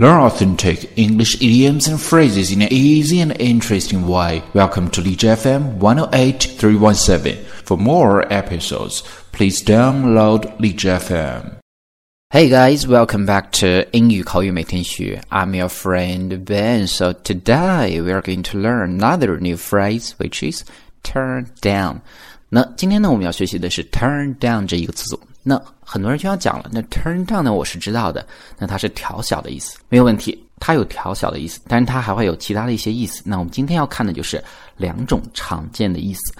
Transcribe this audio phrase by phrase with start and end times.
[0.00, 4.41] Learn authentic English idioms and phrases in an easy and interesting way.
[4.53, 7.45] Welcome to Lij FM 108317.
[7.65, 11.57] For more episodes, please download Lij FM.
[12.29, 15.21] Hey guys, welcome back to 英语口语每天学.
[15.29, 16.87] I'm your friend Ben.
[16.87, 20.63] So today we are going to learn another new phrase, which is
[21.03, 21.99] turn down.
[22.47, 25.19] 那今天呢，我们要学习的是 turn down 这一个词组。
[25.43, 28.25] 那很多人就要讲了，那 turn down 呢，我是知道的，
[28.57, 33.21] 那它是调小的意思，没有问题，它有调小的意思，但是它还会有其他的一些意思。
[33.25, 34.43] 那我们今天要看的就是
[34.77, 36.33] 两种常见的意思。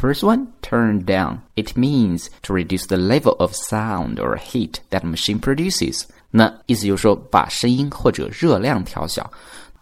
[0.00, 1.38] First one, turn down.
[1.54, 6.02] It means to reduce the level of sound or heat that machine produces.
[6.30, 9.30] 那意思就是说，把声音或者热量调小。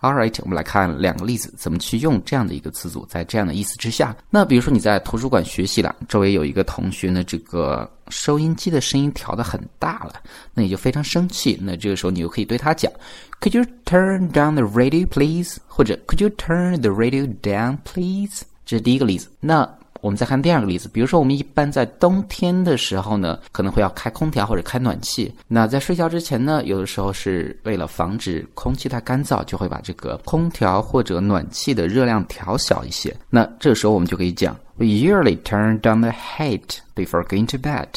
[0.05, 4.15] All right，我们来看两个例子，怎么去用这样的一个词组，在这样的意思之下。
[4.29, 10.21] 那比如说你在图书馆学习了，周围有一个同学呢，这个收音机的声音调的很大了，
[10.53, 11.59] 那你就非常生气。
[11.59, 12.93] 那这个时候你就可以对他讲
[13.41, 15.57] ，Could you turn down the radio, please？
[15.67, 18.43] 或者 Could you turn the radio down, please？
[18.67, 19.31] 这是第一个例子。
[19.41, 19.67] 那
[20.05, 25.35] 我们再看第二个例子，比如说我们一般在冬天的时候呢，可能会要开空调或者开暖气。
[25.49, 33.17] 那在睡觉之前呢，有的时候是为了防止空气太干燥，就会把这个空调或者暖气的热量调小一些。
[33.31, 37.89] 那这时候我们就可以讲，We usually turn down the heat before going to bed.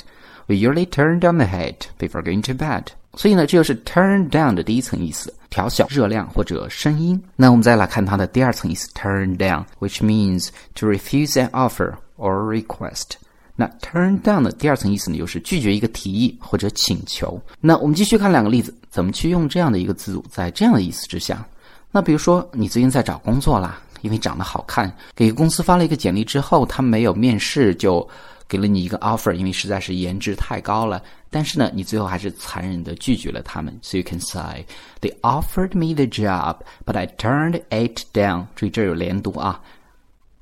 [0.45, 2.85] We usually turn down the heat before going to bed.
[3.15, 7.21] 所以呢，这就是 turn down 的第一层意思，调小热量或者声音。
[7.35, 13.13] 那我们再来看它的第二层意思，turn down，which means to refuse an offer or request。
[13.55, 17.41] 那 turn down 的第二层意思呢，就是拒绝一个提议或者请求。
[17.59, 21.45] 那我们继续看两个例子，怎么去用这样的一个字组，在这样的意思之下。
[21.91, 28.07] 那比如说，你最近在找工作啦，因为长得好看，给公司发了一个简历之后，他没有面试就。
[28.47, 33.77] 给了你一个 offer，因为实在是颜值太高了，但是呢，你最后还是残忍的拒绝了他们。
[33.81, 34.65] So you can say
[35.01, 38.45] they offered me the job, but I turned it down。
[38.55, 39.61] 注意这有连读啊。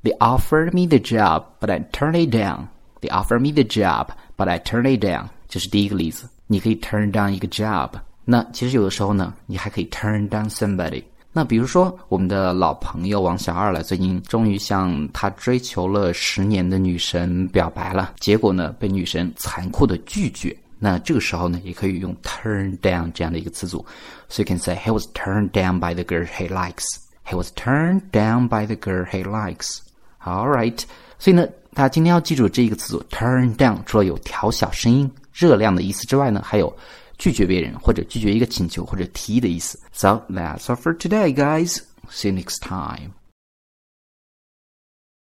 [0.03, 2.67] They offered me the job, but I turned it down.
[3.01, 5.29] They offered me the job, but I turned it down。
[5.47, 6.29] 这是第一个例子。
[6.47, 7.89] 你可以 turn down 一个 job，
[8.23, 11.03] 那其实有的时候呢，你还可以 turn down somebody。
[11.37, 20.55] 那比如说，我们的老朋友王小二了，最近终于向他追求了十年的女神表白了，结果呢，被女神残酷的拒绝。
[20.79, 23.85] 那这个时候呢，也可以用 turn down 这样的一个词组
[24.29, 26.85] ，so you can say he was turned down by the girl he likes.
[27.25, 29.79] He was turned down by the girl he likes.
[30.23, 30.81] All right.
[31.19, 36.73] 所以呢，大家今天要记住这一个词组 turn down，除了有调小声音、热量的意思之外呢，还有。
[37.17, 39.79] 拒绝别人或者拒绝一个请求或者提议的意思。
[39.91, 41.79] So that's all for today, guys.
[42.09, 43.24] See you next time.